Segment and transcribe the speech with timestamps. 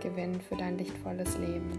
[0.00, 1.78] gewinnen für dein lichtvolles Leben.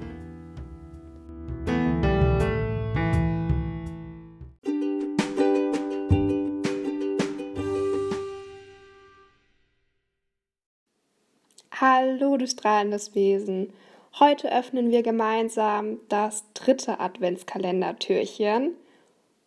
[11.82, 13.74] Hallo, du strahlendes Wesen.
[14.20, 18.76] Heute öffnen wir gemeinsam das dritte Adventskalendertürchen.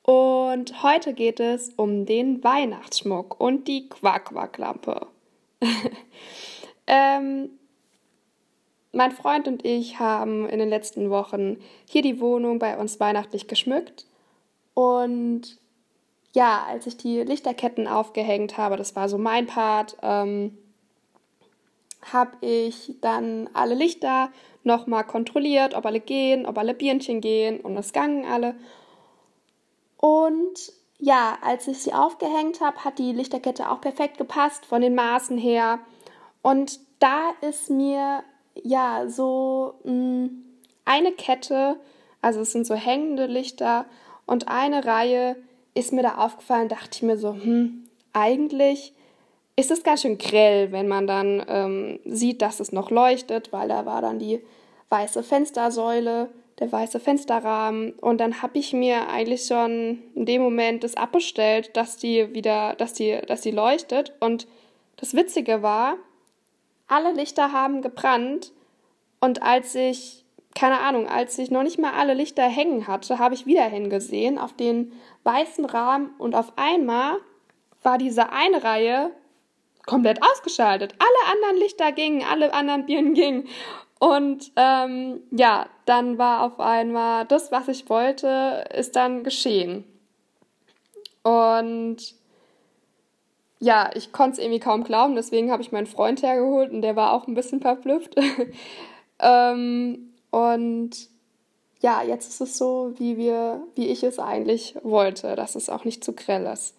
[0.02, 5.06] Und heute geht es um den Weihnachtsschmuck und die Quack-Quack-Lampe.
[6.88, 7.51] ähm,
[8.95, 13.48] mein Freund und ich haben in den letzten Wochen hier die Wohnung bei uns weihnachtlich
[13.48, 14.06] geschmückt.
[14.74, 15.59] Und
[16.32, 20.59] ja, als ich die Lichterketten aufgehängt habe, das war so mein Part, ähm,
[22.12, 24.30] habe ich dann alle Lichter
[24.62, 28.56] nochmal kontrolliert, ob alle gehen, ob alle Birnchen gehen und es gangen alle.
[29.96, 34.95] Und ja, als ich sie aufgehängt habe, hat die Lichterkette auch perfekt gepasst von den
[34.95, 35.78] Maßen her.
[36.42, 38.22] Und da ist mir
[38.63, 40.30] ja, so mh, mm,
[40.85, 41.77] eine Kette,
[42.21, 43.87] also es sind so hängende Lichter
[44.27, 45.37] und eine Reihe
[45.74, 48.93] ist mir da aufgefallen, dachte ich mir so, hm, eigentlich
[49.57, 53.69] ist es ganz schön grell, wenn man dann ähm, sieht, dass es noch leuchtet, weil
[53.69, 54.41] da war dann die
[54.89, 60.85] weiße Fenstersäule, der weiße Fensterrahmen und dann habe ich mir eigentlich schon in dem Moment
[60.85, 64.47] das abbestellt, dass die wieder, dass die, dass die leuchtet und
[64.97, 65.97] das Witzige war,
[66.87, 68.53] alle Lichter haben gebrannt
[69.21, 73.34] und als ich, keine Ahnung, als ich noch nicht mal alle Lichter hängen hatte, habe
[73.34, 77.17] ich wieder hingesehen auf den weißen Rahmen und auf einmal
[77.83, 79.11] war diese eine Reihe
[79.87, 80.95] komplett ausgeschaltet.
[80.99, 83.49] Alle anderen Lichter gingen, alle anderen Birnen gingen.
[83.99, 89.84] Und ähm, ja, dann war auf einmal das, was ich wollte, ist dann geschehen.
[91.22, 92.15] Und
[93.65, 96.97] ja, ich konnte es irgendwie kaum glauben, deswegen habe ich meinen Freund hergeholt und der
[96.97, 98.15] war auch ein bisschen verblüfft.
[99.21, 100.91] ähm, und
[101.81, 105.85] ja, jetzt ist es so, wie wir, wie ich es eigentlich wollte, dass es auch
[105.85, 106.77] nicht zu grell ist.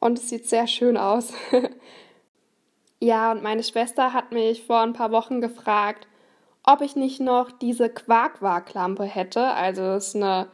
[0.00, 1.32] Und es sieht sehr schön aus.
[3.00, 6.08] ja, und meine Schwester hat mich vor ein paar Wochen gefragt,
[6.64, 9.40] ob ich nicht noch diese Quark-Quark-Lampe hätte.
[9.40, 10.48] Also es ist eine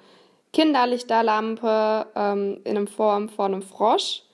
[0.52, 4.24] Kinderlichterlampe ähm, in der Form von einem Frosch.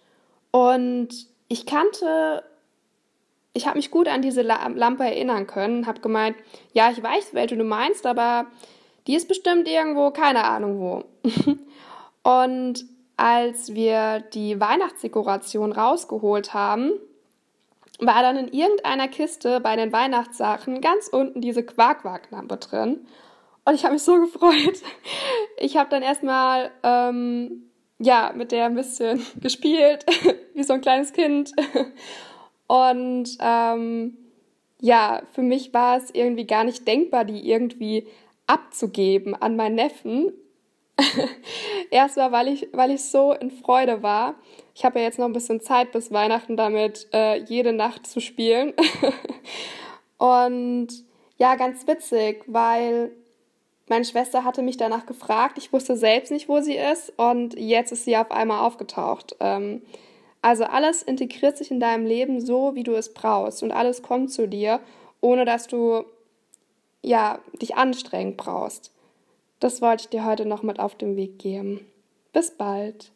[0.50, 1.09] Und
[1.49, 2.44] ich kannte,
[3.53, 6.37] ich habe mich gut an diese Lampe erinnern können, habe gemeint,
[6.72, 8.47] ja, ich weiß, welche du meinst, aber
[9.06, 11.05] die ist bestimmt irgendwo, keine Ahnung wo.
[12.28, 12.84] und
[13.16, 16.93] als wir die Weihnachtsdekoration rausgeholt haben,
[17.99, 23.06] war dann in irgendeiner Kiste bei den Weihnachtssachen ganz unten diese Quark-Quark-Lampe drin.
[23.65, 24.78] Und ich habe mich so gefreut.
[25.62, 27.69] Ich habe dann erstmal ähm,
[28.00, 30.05] ja, mit der ein bisschen gespielt,
[30.55, 31.53] wie so ein kleines Kind.
[32.66, 34.16] Und ähm,
[34.81, 38.06] ja, für mich war es irgendwie gar nicht denkbar, die irgendwie
[38.47, 40.33] abzugeben an meinen Neffen.
[41.91, 44.34] Erstmal, weil ich, weil ich so in Freude war.
[44.75, 48.21] Ich habe ja jetzt noch ein bisschen Zeit bis Weihnachten damit, äh, jede Nacht zu
[48.21, 48.72] spielen.
[50.19, 50.88] Und
[51.38, 53.12] ja, ganz witzig, weil
[53.91, 55.59] meine Schwester hatte mich danach gefragt.
[55.59, 57.12] Ich wusste selbst nicht, wo sie ist.
[57.19, 59.37] Und jetzt ist sie auf einmal aufgetaucht.
[59.41, 59.83] Ähm,
[60.43, 63.62] also alles integriert sich in deinem Leben so, wie du es brauchst.
[63.62, 64.81] Und alles kommt zu dir,
[65.21, 66.05] ohne dass du
[67.03, 68.93] ja, dich anstrengend brauchst.
[69.59, 71.87] Das wollte ich dir heute noch mit auf den Weg geben.
[72.33, 73.11] Bis bald.